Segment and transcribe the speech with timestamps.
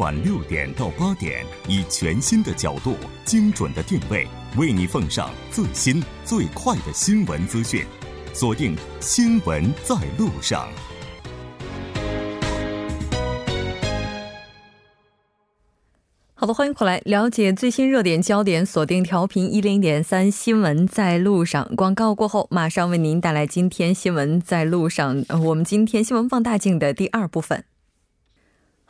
[0.00, 4.26] 晚六点到八点，以全新的角度、精准的定位，
[4.56, 7.84] 为你奉上最新最快的新闻资讯。
[8.32, 10.66] 锁定《新闻在路上》。
[16.32, 18.64] 好的，欢迎回来，了解最新热点焦点。
[18.64, 21.70] 锁定调频一零点三，新闻在路上。
[21.76, 25.22] 广告过后，马上为您带来今天新闻在路上。
[25.44, 27.62] 我们今天新闻放大镜的第二部分。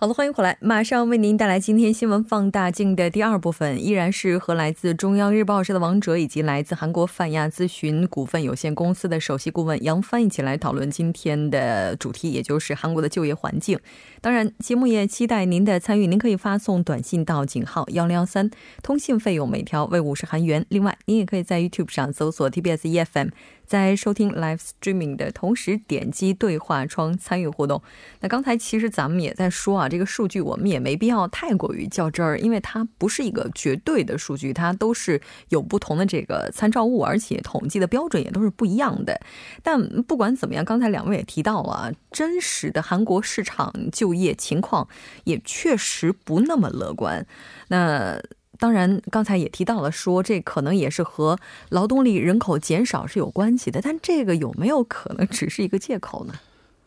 [0.00, 13.78] 好了，欢迎回来，马上为您带来今天新闻放大镜的第二部分，依然是和来自中央日报社的王哲以及来自韩国泛亚咨询股份有限公司的首席顾问杨帆一起来讨论今天的主题，也就是韩国的就业环境。
[14.22, 18.50] 当然，节目也期待您的参与，您可以发送短信到井号幺零幺三，
[18.82, 20.64] 通信费用每条为五十韩元。
[20.70, 23.28] 另外，您也可以在 YouTube 上搜索 TBS EFM。
[23.70, 27.80] 在收听 live streaming 的同时，点击对话窗参与互动。
[28.18, 39.20] 那刚才其实咱们也在说啊，这个数据我们也没必要太过于较真儿，因为它不是一个绝对的数据，它都是有不同的这个参照物，而且统计的标准也都是不一样的。
[39.62, 44.88] 但不管怎么样，刚才两位也提到了，真实的韩国市场就业情况
[45.22, 47.24] 也确实不那么乐观。
[47.68, 48.20] 那。
[48.60, 51.38] 当然，刚才也提到了，说这可能也是和
[51.70, 56.34] 劳动力人口减少是有关系的，但这个有没有可能只是一个借口呢？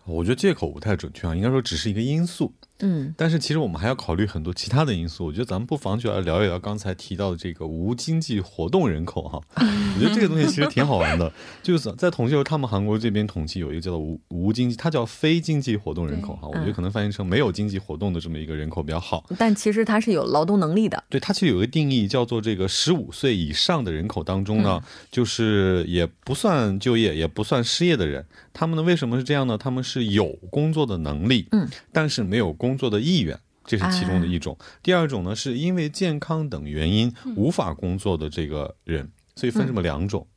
[0.06, 2.54] 我觉得借口不太准确啊，应该说只是一个因素。
[2.84, 5.26] 嗯，但是其实我们还要考虑很多其他的因素。
[5.26, 9.42] 我觉得咱们不妨就来聊一聊刚才提到的这个无经济活动人口哈。
[9.96, 16.48] 我觉得这个东西其实挺好玩的，就是在统计时候，他们韩国这边统计有一个叫做无无经济，它叫非经济活动人口哈。
[16.48, 19.24] 我觉得可能翻译成没有经济活动的这么一个人口比较好。
[19.38, 21.02] 但其实它是有劳动能力的。
[21.10, 28.26] 对，它其实有一个定义叫做这个十五岁以上的人口当中呢，就是也不算就业也不算失业的人。
[28.52, 29.58] 他们呢为什么是这样呢？
[29.58, 33.40] 他们是有工作的能力，嗯，但是没有工作的意愿。
[33.66, 40.28] 这是其中的一种，第二种呢，是因为健康等原因无法工作的这个人，所以分这么两种。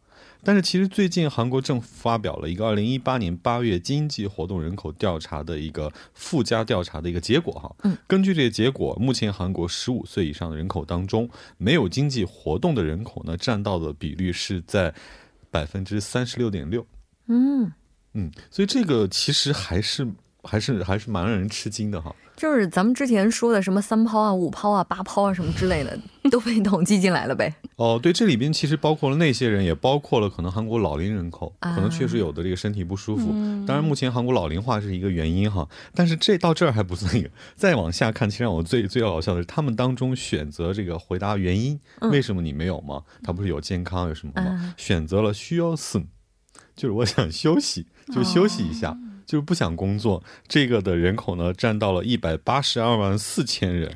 [0.45, 7.75] 但是其实最近韩国政府发表了一个二零一八年八月经济活动人口调查的一个附加调查的一个结果哈。
[7.83, 7.99] 嗯。
[8.07, 14.95] 根据这个结果，目前韩国十五岁以上的人口当中，没有经济活动的人口呢，占到的比率是在
[15.51, 16.87] 百分之三十六点六。
[17.27, 17.73] 嗯
[18.13, 20.07] 嗯，所以这个其实还是
[20.47, 22.15] 还是还是蛮让人吃惊的哈。
[22.37, 25.99] 就是咱们之前说的什么三抛啊、五抛啊、八抛啊什么之类的，
[26.31, 27.55] 都被统计进来了呗。
[27.77, 33.29] 哦，对，这里边其实包括了那些人，也包括了可能韩国老龄人口，可能确实有的这个身体不舒服。
[33.67, 37.31] 当然，目前韩国老龄化是一个原因哈，但是这到这儿还不算一个。
[37.57, 41.81] 再往下看，其实让我最最搞笑的是，他们当中选择这个回答原因，
[42.11, 43.03] 为什么你没有吗？
[43.23, 44.75] 他不是有健康有什么吗？
[44.77, 46.03] 选择了需要死，
[46.75, 48.99] 就是我想休息，就休息一下。
[49.27, 53.95] 就是不想工作，这个的人口呢占到了一百八十二万四千人，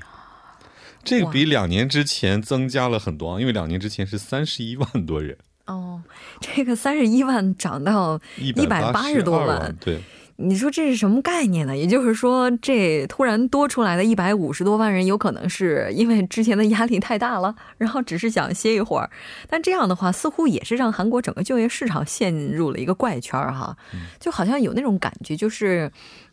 [1.05, 5.39] 这个比两年之前增加了很多，因为两年之前是三十一万多人。
[5.67, 6.03] 哦，
[6.41, 10.01] 这个三十一万涨到一百八十多万，对。
[10.43, 11.77] 你说这是什么概念呢？
[11.77, 19.11] 也就是说，这突然多出来的一百五十多万人，有可能是因为之前的压力太大了，然后只是想歇一会儿。
[19.49, 23.77] 但这样的话，似乎也是让韩国整个就业市场陷入了一个怪圈儿哈，
[24.19, 25.91] 就好像有那种感觉，就是。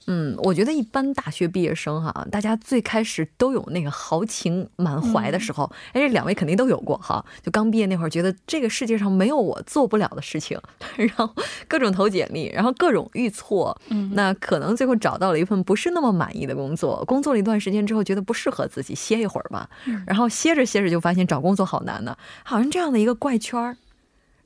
[0.07, 5.69] 嗯，我觉得一般大学毕业生哈，大家最开始都有那个豪情满怀的时候。
[5.91, 10.59] 哎，这两位肯定都有过哈，就刚毕业那会儿，觉得这个世界上没有我做不了的事情，
[10.95, 11.29] 然后
[11.67, 13.79] 各种投简历，然后各种遇挫。
[13.89, 19.69] 嗯，那可能最后找到了一份不是那么满意的工作，工作了一段时间之后，觉得不适合自己，歇一会儿吧。
[20.05, 23.75] 然后歇着歇着就发现找工作好难呢，好像这样的一个怪圈儿。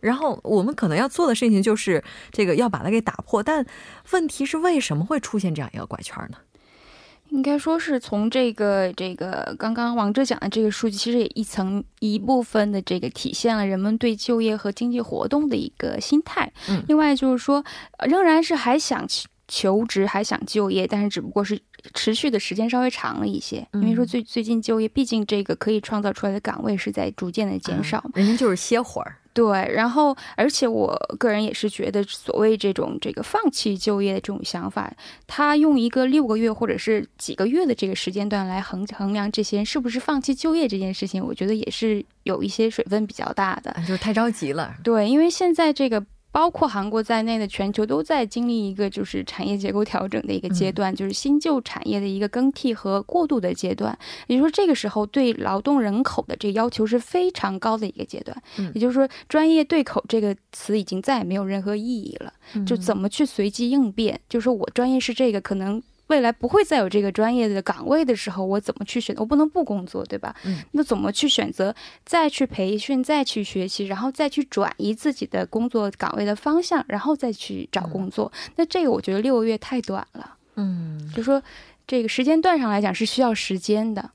[0.02, 3.66] 然后我们可能要做的事情就是这个要把它给打破，但
[4.12, 6.38] 问题是为什么会出现这样一个怪圈呢？
[7.30, 16.52] 应该说是从这个这个刚刚王哲讲的这个数据，其实也一层一部分的这个体现了人们对就业和经济活动的一个心态。
[16.68, 17.64] 嗯，另外就是说，
[18.06, 19.08] 仍然是还想
[19.48, 21.58] 求职，还想就业，但是只不过是
[21.94, 23.66] 持续的时间稍微长了一些。
[23.76, 29.16] 因为说最最近就业，毕竟这个可以创造出来的岗位是在逐渐的减少，人家就是歇会儿。
[29.34, 34.94] 对，然后而且我个人也是觉得，所谓这种这个放弃就业的这种想法，
[35.28, 44.76] 他用一个六个月或者是几个月的这个时间段来衡衡量这些人是不是放弃就业这件事情，我觉得也是有一些水分比较大的，就是太着急了。
[44.84, 46.06] 对，因为现在这个。
[46.32, 53.98] 包括韩国在内的全球都在经历一个就是产业结构调整的一个阶段，就是新旧产业的一个更替和过渡的阶段。
[54.28, 58.36] 也就是说，这个时候对劳动人口的这个要求是非常高的一个阶段。
[58.74, 62.34] 也就是说，专业对口这个词已经再也没有任何意义了。
[62.66, 64.20] 就怎么去随机应变？
[64.30, 65.82] 就是说我专业是这个，可能。
[66.12, 69.16] 未来不会再有这个专业的岗位的时候，我怎么去选？
[69.18, 70.36] 我不能不工作，对吧？
[70.44, 71.74] 嗯，那怎么去选择？
[72.06, 78.30] 再去培训，再去学习，然后再去转移自己的工作岗位的方向，然后再去找工作。
[78.58, 80.36] 那这个我觉得六个月太短了。
[80.58, 81.42] 嗯，就说
[81.88, 84.12] 这个时间段上来讲是需要时间的。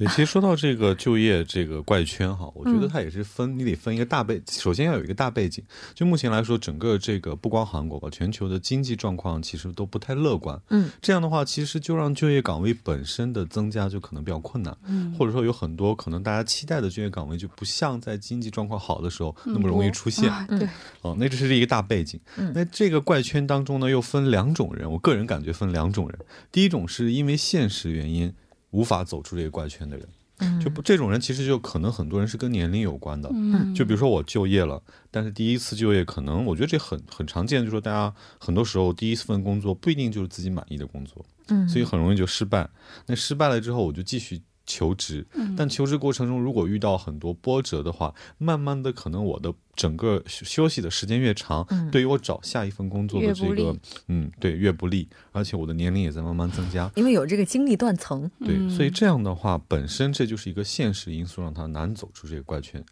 [0.00, 5.62] 对，其实说到这个就业这个怪圈哈，我觉得它也是分，你得分一个大背，首先要有一个大背景。
[5.92, 10.58] 就目前来说，整个这个不光韩国吧，全球的经济状况其实都不太乐观。
[10.70, 14.74] 嗯，这样的话，其实就让就业岗位本身的增加就可能比较困难。
[14.86, 20.32] 嗯，或者说有很多可能大家期待的就业岗位就不像在经济状况好的时候那么容易出现。
[20.48, 20.66] 对，
[21.02, 22.18] 哦，那这是一个大背景。
[22.54, 26.18] 那这个怪圈当中呢，又分两种人，我个人感觉分两种人。
[26.50, 28.32] 第一种是因为现实原因。
[28.70, 33.28] 无法走出这个怪圈的人，就不这种人其实就可能很多人是跟年龄有关的。
[33.32, 42.68] 嗯，就比如说我就业了，但是第一次就业可能我觉得这很很常见，就是说大家很多时候第一份工作不一定就是自己满意的工作，嗯，所以很容易就失败。
[43.06, 44.40] 那失败了之后，我就继续。
[44.70, 45.26] 求职，
[45.56, 53.76] 但求职过程中如果遇到很多波折的话，慢慢的可能我的整个休息的时间越长，对于我找下一份工作的这个，
[54.06, 62.84] 嗯，对，越不利，而且我的年龄也在慢慢增加，因为有这个经历断层，对，所以这样的话，本身这就是一个现实因素，让他难走出这个怪圈。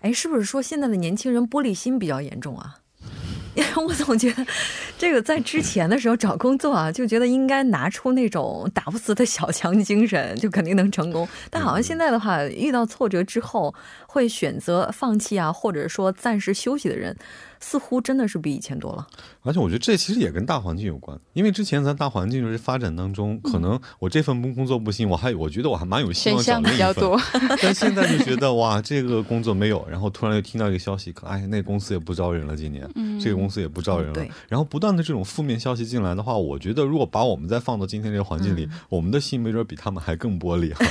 [0.00, 2.76] 哎，是不是说现在的年轻人玻璃心比较严重啊？
[3.86, 4.46] 我总觉得，
[4.98, 11.28] 这个在之前的时候找工作啊，就觉得应该拿出那种打不死的小强精神，就肯定能成功。
[11.50, 13.74] 但好像现在的话，遇到挫折之后，
[14.06, 17.14] 会选择放弃啊，或者说暂时休息的人。
[17.62, 19.06] 似乎真的是比以前多了，
[19.42, 32.84] 而且我觉得这其实也跟大环境有关，因为之前咱大环境就是发展当中，可能我这份工工作不行，我还我觉得我还蛮有希望找另一份，但现在就觉得哇，这个工作没有，然后突然又听到一个消息，可哎，那公司也不招人了，今年，
[33.20, 40.84] 这个公司也不招人了，然后不断的这种负面消息进来的话，我觉得如果把我们再放到今天这个环境里，我们的心没准比他们还更玻璃哈。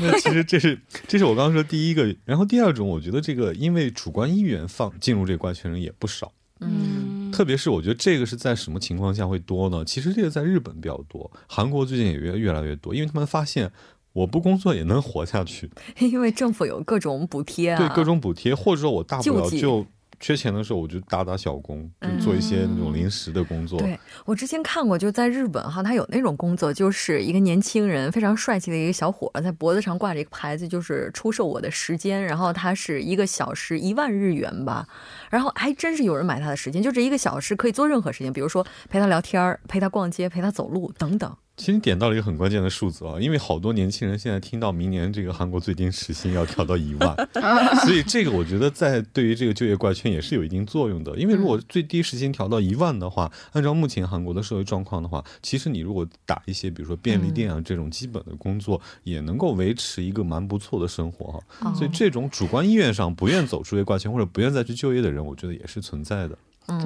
[0.00, 5.92] 那其实这是这是我刚刚说第一个，然后第二种，我觉得这个因为主观意愿放进入这个怪圈人也。
[5.98, 9.84] 不少，嗯，特别是我觉得这个是在什么情况下会多呢？
[9.84, 13.70] 其实这个在日本比较多，韩国最近也越越来越多，因为他们发现
[14.12, 15.70] 我不工作也能活下去，
[16.00, 19.86] 因为政府有各种补贴啊，对各种补贴，或者说我大不了就。
[20.18, 23.78] 缺钱的时候，我就打打小工，就做一些那种临时的工作。
[23.78, 34.86] 对我之前看过，就在日本哈，他有那种工作，就是一个年轻人非常帅气的一个小伙，在脖子上挂着一个牌子，就是出售我的时间，然后他是一个小时一万日元吧，
[35.30, 41.36] 然后还真是有人买他的时间，就这一个小时可以做任何事情，比如说陪他聊天、陪他逛街、陪他走路等等。
[41.56, 47.16] 其实你点到了一个很关键的数字啊，因为好多年轻人现在听到明年这个韩国最低时薪要调到一万，
[47.86, 51.16] 所以这个我觉得在对于这个就业怪圈也是有一定作用的。
[51.16, 61.72] 因为如果最低时薪调到一万的话，按照目前韩国的社会状况的话，其实你如果打一些比如说便利店啊这种基本的工作，也能够维持一个蛮不错的生活哈。
[61.72, 66.36] 所以这种主观意愿上不愿走出业怪圈或者不愿再去就业的人，我觉得也是存在的。
[66.66, 66.76] 对，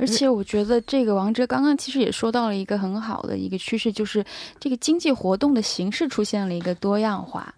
[0.00, 4.24] 而且我觉得这个王哲刚刚其实也说到了一个很好的一个趋势，就是
[4.58, 7.54] 这个经济活动的形式出现了一个多样化，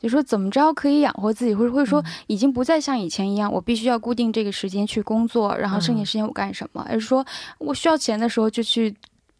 [0.00, 7.24] 就说怎么着可以养活自己，或者会说已经不再像以前一样，我必须要固定这个时间去工作，然后剩下时间我干什么，而是说
[7.58, 8.94] 我需要钱的时候就去。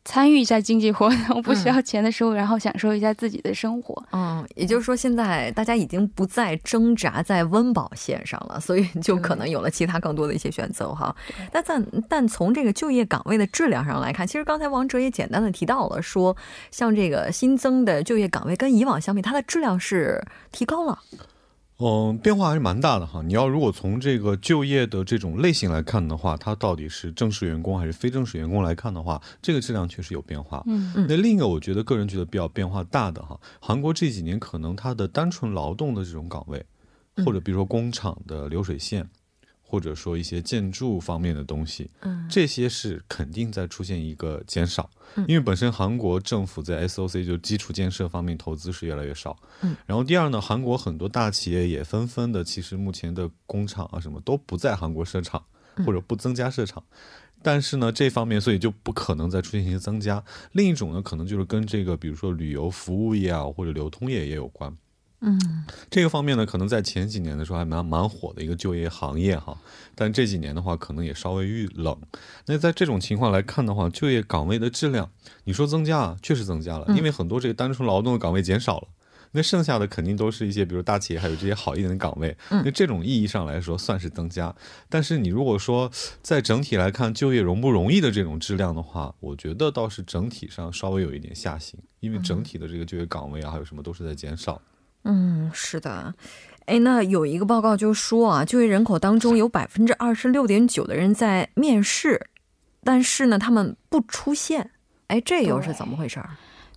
[0.07, 4.01] 参与一下经济活动，不需要钱的时候，然后享受一下自己的生活。
[4.13, 11.15] 嗯，也就是说，现在大家已经不再挣扎在温饱线上了，所以就可能有了其他更多的一些选择哈。
[11.51, 16.37] 但但但从这个就业岗位的质量上来看，其实刚才王哲也简单的提到了，说
[16.71, 20.99] 像这个新增的就业岗位跟以往相比，它的质量是提高了。
[21.79, 23.21] 嗯，变化还是蛮大的哈。
[23.23, 30.63] 你要如果从这个就业的这种类型来看的话，它到底是正式员工还是非正式员工来看的话，这个质量确实有变化。
[30.67, 31.07] 嗯嗯。
[31.09, 36.65] 那另一个，我觉得个人觉得比较变化大的哈，韩国这几年可能它的单纯劳动的这种岗位，
[37.25, 39.07] 或者比如说工厂的流水线。
[39.69, 45.25] 或者说一些建筑方面的东西，嗯，这些是肯定在出现一个减少，嗯。
[45.27, 55.43] 因为本身韩国政府在 SOC 就基础建设方面投资是越来越少，嗯，然后第二呢，韩国很多大企业也纷纷的，其实目前的工厂啊什么都不在韩国设厂，
[55.85, 56.83] 或者不增加设厂，
[57.43, 60.23] 但是呢，这方面所以就不可能再出现一些增加。
[60.53, 64.75] 另一种呢，可能就是跟这个比如说旅游服务业啊或者流通业也有关。
[65.21, 69.57] 嗯，这个方面呢，可能在前几年的时候还蛮蛮火的一个就业行业哈，
[69.95, 71.99] 但这几年的话，可能也稍微遇冷。
[72.45, 75.11] 那在这种情况来看的话，就业岗位的质量，
[75.45, 78.89] 你说增加，确实增加了，因为很多这个单纯劳动的岗位减少了，
[79.33, 82.37] 那剩下的肯定都是一些比如大企业还有这些好一点的岗位。
[82.51, 84.55] 那这种意义上来说算是增加，
[84.91, 85.91] 但是你如果说
[86.23, 94.61] 在整体来看就业容不容易的这种质量的话，我觉得倒是整体上稍微有一点下行，因为整体的这个就业岗位啊还有什么都是在减少。
[95.09, 96.13] 嗯，是的。
[96.67, 102.21] 哎，那有一个报告就说啊，就业人口当中有百分之二十六点九的人在面试，
[102.83, 104.73] 但是呢，他们不出现。
[105.07, 106.21] 哎，这又是怎么回事？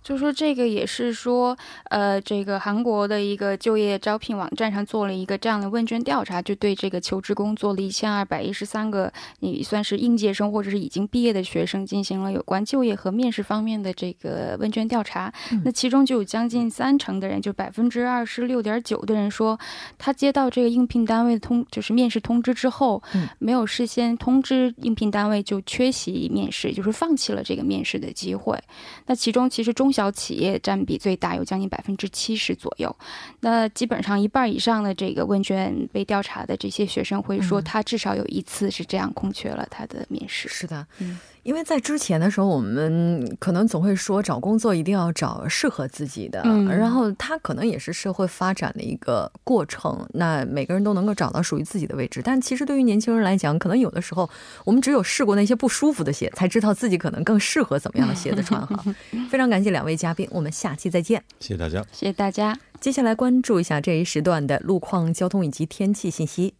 [0.02, 15.30] 就说这个也是说，呃，这个韩国的一个就业招聘网站上做了一个这样的问卷调查，就对这个求职工作了一千二百一十三个，你算是应届生或者是已经毕业的学生，进行了有关就业和面试方面的这个问卷调查。
[15.64, 19.60] 那其中就有将近三成的人，就百分之二十六点九的人说，
[19.98, 23.02] 他接到这个应聘单位的通，就是面试通知之后，
[23.38, 28.58] 没有事先通知应聘单位就缺席面试，就是放弃了这个面试的机会。
[29.04, 29.89] 那其中其实中。
[29.90, 32.94] 中小企业占比最大，有将近百分之七十左右。
[33.40, 40.48] 那基本上一半以上的这个问卷被调查的这些学生会说，他至少有一次是这样空缺了他的面试。
[40.48, 41.18] 是的，嗯。
[41.42, 50.06] 因为在之前的时候，我们可能总会说找工作一定要找适合自己的，然后它可能也是社会发展的一个过程。
[50.14, 54.28] 那每个人都能够找到属于自己的位置，但其实对于年轻人来讲，可能有的时候
[54.64, 58.84] 我们只有试过那些不舒服的鞋，才知道自己可能更适合怎么样的鞋子穿哈。
[59.30, 61.22] 非常感谢两位嘉宾，我们下期再见。
[61.38, 62.58] 谢谢大家，谢谢大家。
[62.80, 66.54] 接下来关注一下这一时段的路况、交通以及天气信息。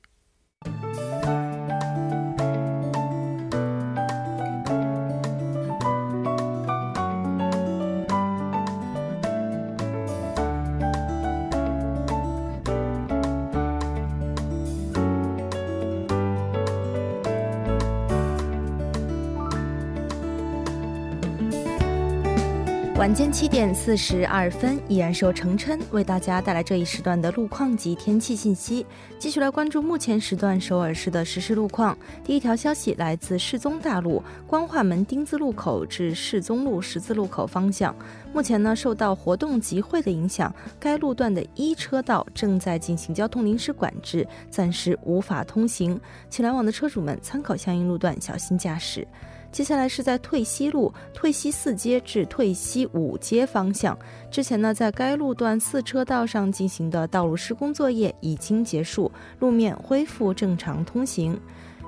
[23.11, 28.87] 晚间七点四十二分，依然是由程琛为大家带来这一时段的路况及天气信息。
[29.19, 31.99] 继续来关注目前时段首尔市的实时路况。
[32.23, 37.93] 第一条消息来自世宗大路光化门丁字路口至世宗路十字路口方向，
[38.33, 49.05] 目前呢受到活动集会的影响，该路段的一车道正在进行交通临时管制，暂时无法通行，请来往的车主们参考相应路段，小心驾驶。
[49.53, 53.99] 接下来是在退西路退西四街至退西五街方向，
[54.31, 61.39] 之前呢，在该路段四车道上进行的道路施工作业已经结束，路面恢复正常通行。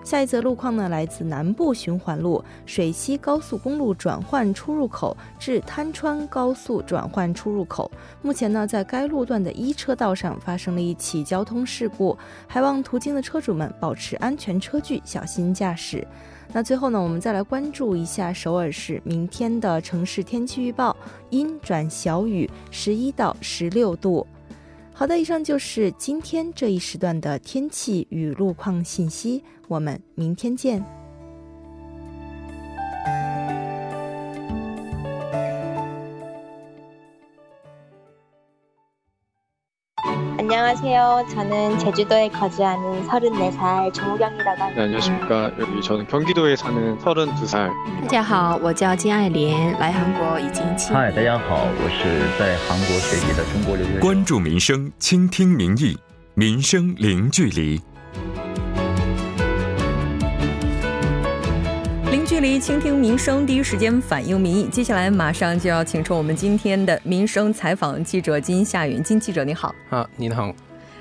[0.05, 7.89] 下一则路况呢，来自南部循环路水西高速公路转换出入口至滩川高速转换出入口，
[8.21, 16.05] 目前呢，在该路段的一车道上发生了一起交通事故，还望途经的车主们保持安全车距，小心驾驶。
[16.55, 20.95] 那最后呢，我们再来关注一下首尔市明天的城市天气预报：
[21.31, 24.27] 阴转小雨，十一到十六度。
[24.93, 31.02] 好的，以上就是今天这一时段的天气与路况信息，我们明天见。
[40.52, 41.26] 안녕하세요.
[41.34, 44.76] 저는 제주도에 거주하는 34살 정우경이라고 합니다.
[44.76, 45.52] 네, 안녕하십니까.
[45.60, 47.72] 여기 저는 경기도에 사는 32살.
[48.02, 48.74] 大家好，我
[51.90, 54.00] 是在韩国学习的中国留学生。
[54.02, 55.98] 关注民生，倾听民意，
[56.34, 57.82] 民生零距离。
[62.43, 64.67] 离倾听民生，第一时间反映民意。
[64.67, 69.01] 接下来马上就要请出我们今天的民生采访记者金夏云。
[69.01, 70.53] 金记者你好，啊，您好，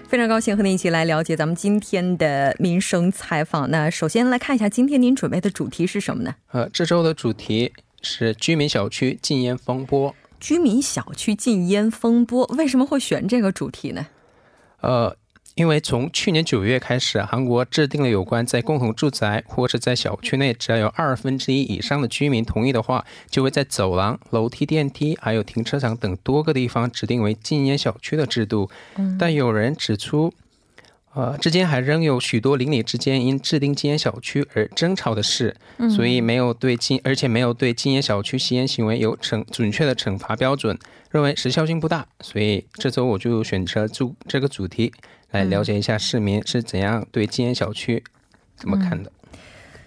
[0.07, 3.71] 非常高兴和您一起来了解咱们今天的民生采访。
[3.71, 6.36] 那首先来看一下今天您准备的主题是什么呢？
[6.51, 10.15] 呃，这周的主题是居民小区禁烟风波。
[10.39, 14.05] 居民小区禁烟风波，为什么会选这个主题呢？
[14.81, 15.17] 呃。
[15.55, 28.70] 因为从去年九月开始，韩国制定了有关在共同住宅或是在小区内，只要有二分之一以上的居民同意的话，就会在走廊、楼梯、电梯还有停车场等多个地方指定为禁烟小区的制度。
[29.20, 30.34] 但有人指出，
[31.13, 35.53] 呃，之间还仍有许多邻里之间因制定禁烟小区而争吵的事，
[35.93, 40.79] 所以没有对禁，而且没有对禁烟小区吸烟行为有惩准确的惩罚标准，
[41.12, 42.08] 认为时效性不大。
[42.22, 44.93] 所以这周我就选择主这个主题。
[45.31, 48.03] 来了解一下市民是怎样对禁烟小区
[48.55, 49.11] 怎么看的？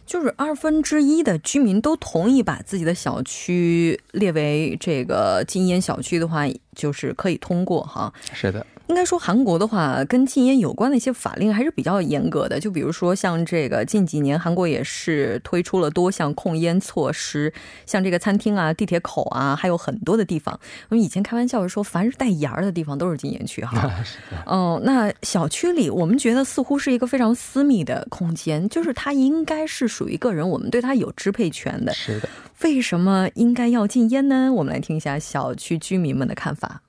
[0.06, 6.46] 就是二分之一的居民都同意把自己的小区列为这个禁烟小区的话，
[6.76, 8.12] 就是可以通过哈。
[8.32, 8.66] 是的。
[8.86, 12.60] 应该说，韩国的话，跟禁烟有关的一些法令还是比较严格的。
[12.60, 17.52] 就比如说，像这个近几年，韩国也是推出了多项控烟措施，
[17.86, 20.58] 像这个餐厅啊、地铁口啊，还有很多的地方。
[20.90, 23.90] 我们以前开玩笑是说，凡是带檐儿的地方都是禁烟区哈。
[24.46, 31.92] 嗯，那小区里，我们觉得似乎是一个非常私密的空间，就是它应该是属于个人，我们对它有支配权的。
[31.94, 32.28] 是的。
[32.62, 34.52] 为什么应该要禁烟呢？
[34.52, 36.82] 我们来听一下小区居民们的看法。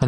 [0.00, 0.06] 呃，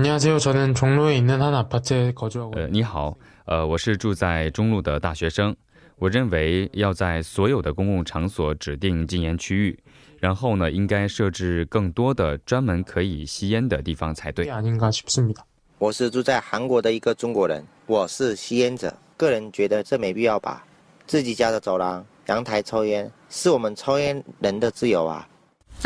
[2.71, 5.55] 你好，呃，我是住在中路的大学生。
[5.99, 9.77] 我认为要在所有的公共场所指定禁烟区域，
[10.21, 14.49] 然后呢，应该设置更多的专门可以吸烟的地方才对。
[15.79, 20.65] 我是住在韩国的一个中国人，我是吸烟者，个人觉得这没必要吧。
[21.09, 25.27] 自己家的走廊、阳台抽烟，是我们抽烟人的自由啊。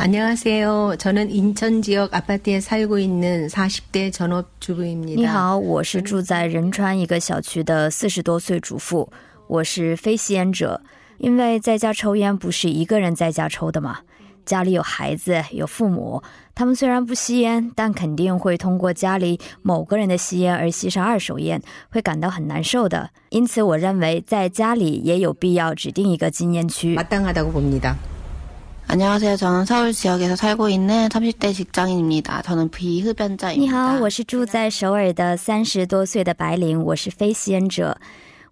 [0.01, 0.95] 안녕하세요.
[0.97, 5.19] 저는 인천 지역 아파트에 살고 있는 40대 전업주부입니다.
[5.19, 9.11] 你好，我是住在仁川一个小区的四十多岁主妇。
[9.47, 10.81] 我是非吸烟者，
[11.17, 13.97] 因为在家抽烟不是一个人在家抽的嘛，
[14.45, 16.23] 家里有孩子有父母，
[16.55, 23.09] 他们虽然不吸烟，但肯定会通过家里某个人的吸烟而吸上二手烟，会感到很难受的。
[23.31, 26.95] 因此，我认为在家里也有必要指定一个禁烟区。
[28.87, 29.35] 안녕하세요.
[29.35, 32.41] 저는 서울 지역에서 살고 있는 30대 식장인입니다.
[32.41, 33.55] 저는 비흡연자입니다.
[33.55, 37.95] 你好，我是住在首尔的三十多岁的白领，我是非吸烟者。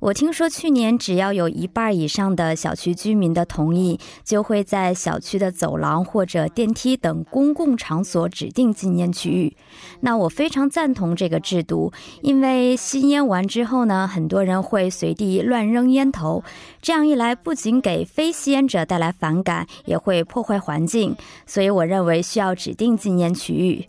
[0.02, 9.58] 我听说去年只要有一半以上的小区居民的同意，就会在小区的走廊或者电梯等公共场所指定禁烟区域。
[10.02, 11.92] 那我非常赞同这个制度，
[12.22, 16.44] 因为吸烟完之后呢，很多人会随地乱扔烟头，
[16.80, 21.16] 这样一来不仅给非吸烟者带来反感，也会破坏环境。
[21.48, 23.84] 所以我认为需要指定禁烟区域。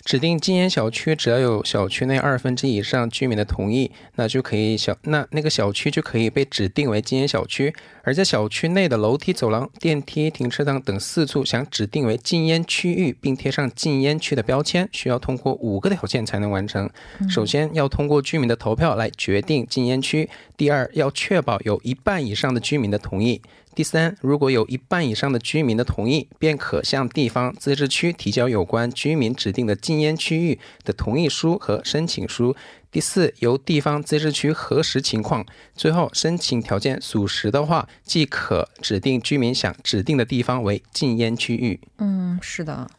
[0.07, 7.75] 指定禁烟小区，只要有小区内二分之一以上居民的同意，那就可以小那那个小区就可以被指定为禁烟小区。
[8.03, 16.89] 而在小区内的楼梯、走廊、电梯、停车场等四处想指定为禁烟区域，并贴上禁烟区的标签，需要通过五个条件才能完成。
[17.29, 23.41] 首先要通过居民的投票来决定禁烟区；第二，要确保有一半以上的居民的同意。
[23.77, 32.55] 第三，如果有一半以上的居民的同意，便可向地方自治区提交有关居民指定的禁烟区域的同意书和申请书。
[32.89, 35.45] 第四，由地方自治区核实情况。
[35.75, 41.79] 最后，申请条件属实的话，即可指定居民想指定的地方为禁烟区域。
[41.99, 42.89] 嗯，是的。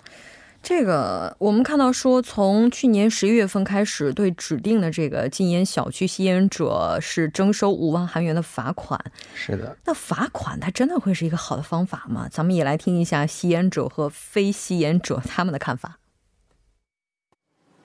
[0.61, 9.03] 这个我们看到说，从去年十一月份开始，对指定的这个禁烟小区吸烟者是征收五万韩元的罚款。
[9.35, 12.29] 是的，那罚款它真的会是一个好的方法吗？
[12.31, 15.99] 咱们也来听一下吸烟者和非吸烟者他们的看法。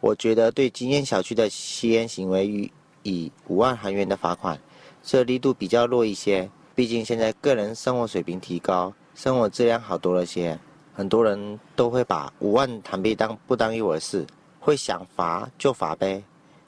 [0.01, 2.69] 我觉得对禁烟小区的吸烟行为予
[3.03, 4.59] 以五万韩元的罚款，
[5.01, 6.49] 这力度比较弱一些。
[6.75, 10.59] 毕竟现在个人生活水平提高，生活质量好多了些。
[10.93, 14.25] 很多人都会把五万韩币当不当一回事
[14.59, 16.23] 会想罚就罚呗。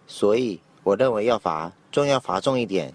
[0.07, 2.93] 所以我认为要罚重要罚重一点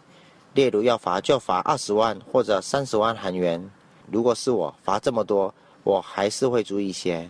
[0.55, 3.71] 例如要罚就罚二十万或者三十万韩元。
[4.11, 7.29] 如果是我罚这么多我还是会注意些。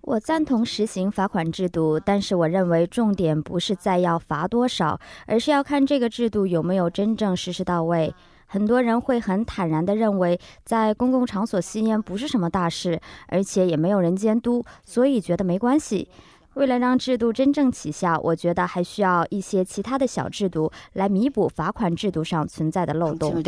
[0.00, 8.12] 我赞同实行罚款制度但是我认为重点不是在要罚多少而是要看这个制度有没有真正实施到位。
[8.46, 16.08] 很多人会很坦然地认为，在公共场所吸烟不是什么大事，而且也没有人监督，所以觉得没关系。
[16.54, 23.42] 为了让制度真正起效，我觉得还需要一些其他的小制度来弥补罚款制度上存在的漏洞。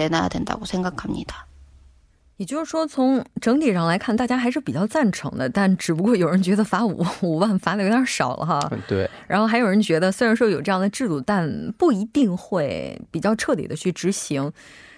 [2.37, 8.61] 也就是说，从整体上来看，大家还是比较赞成的，但只不过有人觉得罚五五万罚的有点少了哈。
[8.89, 9.09] 对。
[9.29, 14.53] 然后还有人觉得，虽然说有这样的制度，但不一定会比较彻底的去执行。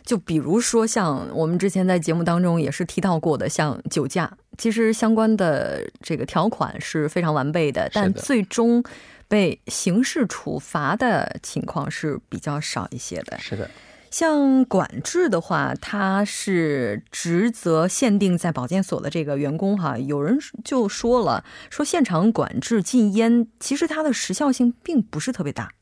[0.09, 8.83] 就比如说，像我们之前在节目当中也是提到过的，像酒驾，其实相关的这个条款是非常完备的，但最终
[9.29, 13.37] 被刑事处罚的情况是比较少一些的。
[13.39, 13.69] 是的。
[14.11, 25.73] 像管制的话，它是职责限定在保健所的这个员工哈，有人就说了，说现场管制禁烟，其实它的时效性并不是特别大。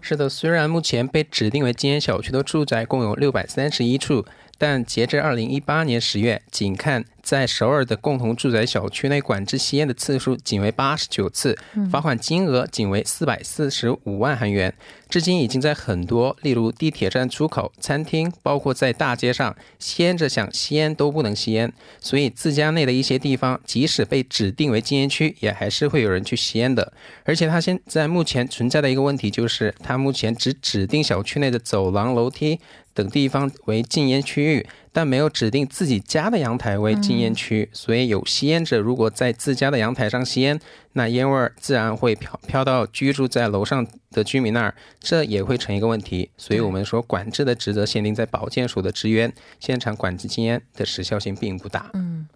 [0.00, 4.24] 是的，虽然目前被指定为禁烟小区的住宅共有六百三十一处，
[4.60, 7.06] 但截至二零一八年十月，仅看。
[7.22, 11.56] 在首尔的共同住宅小区内管制吸烟的次数仅为八十九次，
[11.92, 14.72] 罚款金额仅为四百四十五万韩元。
[15.08, 21.70] 至今已经在很多，例如地铁站出口、餐厅，包括在大街上，吸烟者想吸烟都不能吸烟。
[22.00, 26.92] 所以自家内的一些地方，即使被指定为禁烟区，也还是会有人去吸烟的。
[27.24, 32.58] 而且它现在目前存在的一个问题就是，它目前只指定小区内的走廊、楼梯
[32.94, 34.66] 等地方为禁烟区域。
[34.92, 40.58] 但没有指定自己家的阳台为禁烟区，所以有吸烟者如果在自家的阳台上吸烟，
[40.94, 46.30] 那烟味儿自然会飘飘到居住在楼上的居民那儿，这也会成一个问题。
[46.36, 51.88] 所以我们说，管制的职责限定在保健署的职员，现场管制禁烟的时效性并不大。
[51.94, 52.26] 嗯，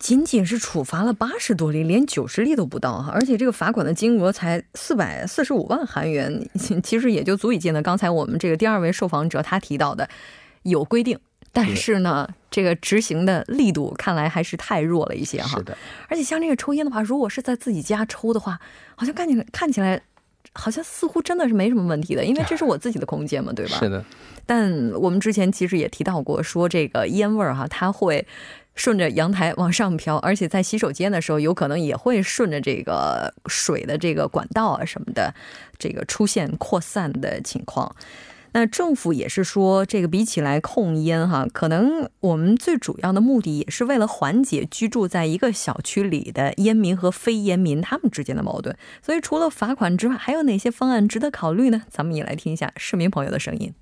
[0.00, 6.48] 仅仅是处罚了八十多例，连九十例都不到哈，而且这个罚款的金额才四百四十五万韩元，
[6.82, 10.08] 其实也就足以见得刚才我们这个第二位受访者他提到的
[10.62, 11.16] 有规定。
[11.52, 15.58] 但是呢，这个执行的力度看来还是太弱了一些哈。
[15.58, 15.76] 是的，
[16.08, 18.58] 而且像这个抽烟的话，如果是在自己家抽的话，
[18.94, 20.00] 好像看起来看起来，
[20.52, 23.78] 好像似乎真的是没什么问题的，因为这是我自己的空间嘛，对吧？
[23.80, 24.04] 是的。
[24.46, 28.24] 但我们之前其实也提到过，说这个烟味儿哈，它会
[28.80, 35.34] 顺着阳台往上飘，而且在洗手间的时候，有可能也会顺着这个水的这个管道啊什么的，
[35.78, 37.94] 这个出现扩散的情况。
[38.52, 48.74] 那政府也是说，这个比起来控烟哈，可能我们最主要的目的也是为了缓解居住在一个小区里的烟民和非烟民他们之间的矛盾。
[49.02, 51.82] 所以除了罚款之外，还有哪些方案值得考虑呢？
[51.90, 53.74] 咱们也来听一下市民朋友的声音。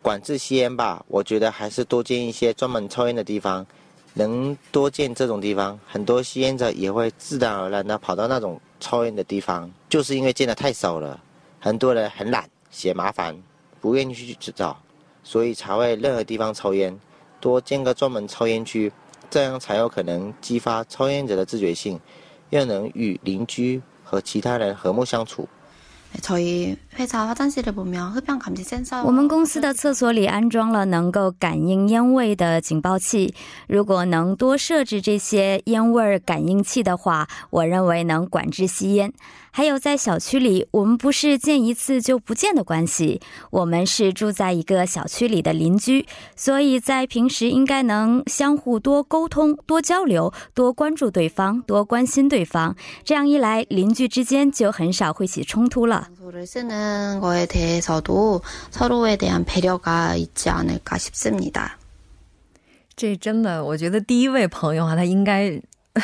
[0.00, 3.66] 管制吸烟吧，我觉得还是多建一些专门抽烟的地方，
[4.14, 11.20] 能多建这种地方，很多吸烟者也会自然而然的跑到那种抽烟的地方，就是因为建的太少了，
[11.60, 12.48] 很多人很懒。
[12.70, 13.34] 嫌麻烦，
[13.80, 14.78] 不愿意去制造，
[15.24, 17.00] 所以才会任何地方抽烟，
[17.40, 18.92] 多建个专门抽烟区，
[19.30, 21.98] 这样才有可能激发抽烟者的自觉性，
[22.50, 25.48] 又能与邻居和其他人和睦相处。
[29.04, 33.34] 我们公司的厕所里安装了能够感应烟味的警报器。
[33.68, 39.12] 如果能多设置这些烟味感应器的话，我认为能管制吸烟。
[39.58, 52.76] 还有在小区里，我们不是见一次就不见的关系，我们是住在一个小区里的邻居，所以在平时应该能相互多沟通、多交流、多关注对方、多关心对方。
[53.02, 56.06] 这样一来，邻居之间就很少会起冲突了。
[62.94, 65.60] 这真的，我觉得第一位朋友啊，他应该。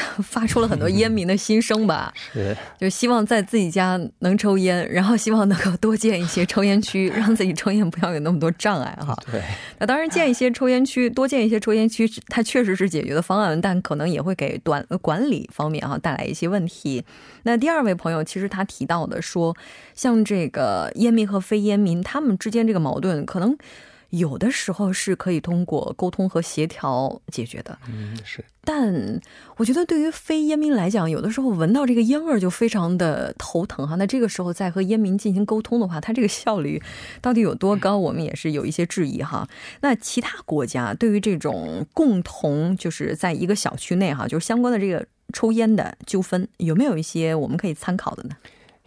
[0.22, 9.16] 发出了很多烟民的心声吧， 是，就希望在自己家能抽烟，然后希望能够多建一些抽烟区，让自己抽烟不要有那么多障碍哈。
[9.30, 9.42] 对，
[9.78, 17.04] 那当然建一些抽烟区，多建一些抽烟区，它确实是解决的方案，但可能也会给短管理方面哈带来一些问题。
[17.44, 19.57] 那第二位朋友其实他提到的说，
[19.94, 23.57] 像这个烟民和非烟民他们之间这个矛盾可能。
[24.10, 28.44] 有的时候是可以通过沟通和协调解决的，嗯，是。
[28.66, 29.20] 但
[29.56, 33.94] 我觉得对于非烟民来讲，有的时候闻到这个烟味儿就非常的头疼哈。
[33.96, 36.82] 那这个时候再和烟民进行沟通的话，它这个效率
[37.20, 37.98] 到底有多高？
[37.98, 39.46] 我们也是有一些质疑哈。
[39.82, 48.36] 那其他国家对于这种共同就是在一个小区内哈，就是相关的这个抽烟的纠纷，有没有一些我们可以参考的呢？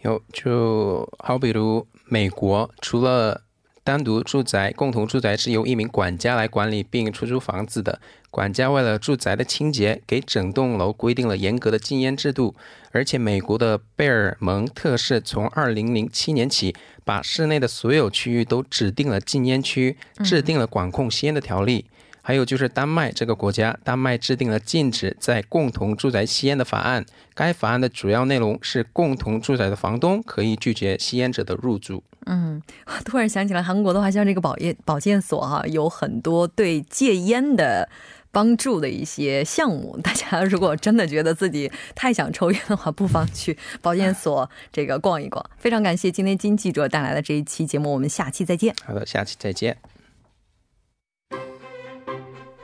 [0.02, 3.42] 有，就好比如美国，除了
[3.88, 7.98] 单独住宅、共同住宅是由一名管家来管理并出租房子的。
[8.30, 12.54] 管家为了住宅的清洁，给整栋楼规定了严格的禁烟制度。
[12.92, 21.86] 而且，美国的贝尔蒙特市从2007年起，把室内的所有区域都指定了禁烟区，制定了管控吸烟的条例。
[22.28, 27.06] 还有就是丹麦这个国家，丹麦制定了禁止在共同住宅吸烟的法案。
[27.34, 32.04] 该法案的主要内容是，共同住宅的房东可以拒绝吸烟者的入住。
[32.26, 32.60] 嗯，
[33.06, 37.88] 突然想起来，韩国的话，像这个保健保健所哈，有很多对戒烟的
[38.30, 39.98] 帮助的一些项目。
[40.02, 45.42] 大家如果真的觉得自己太想抽烟的话，不妨去保健所这个逛一逛。
[45.56, 48.74] 非常感谢今天金记者带来的这一期节目，我们下期再见。
[48.84, 49.78] 好的，下期再见。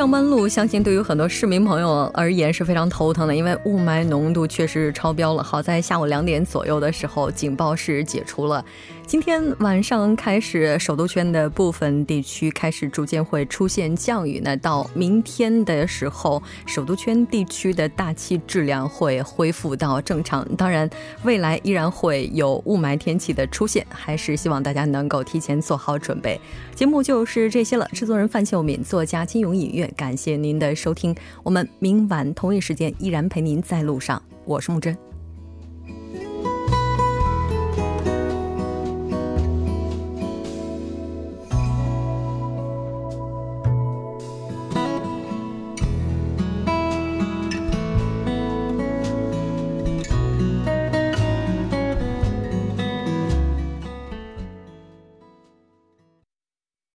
[0.00, 5.42] 上班路，相信对于很多市民朋友而言是非常头疼的，因为雾霾浓度确实超标了。
[5.42, 8.64] 好在下午两点左右的时候，警报是解除了。
[9.10, 14.40] 今天晚上开始，首都圈的部分地区开始逐渐会出现降雨。
[14.44, 20.46] 那到明天的时候，首都圈地区的大气质量会恢复到正常。
[20.54, 20.88] 当然，
[21.24, 26.40] 未来依然会有雾霾天气的出现，还是希望大家能够提前做好准备。
[26.76, 27.88] 节目就是这些了。
[27.92, 31.12] 制作人范秀敏，作家金勇隐月，感谢您的收听。
[31.42, 34.22] 我们明晚同一时间依然陪您在路上。
[34.44, 35.09] 我是木真。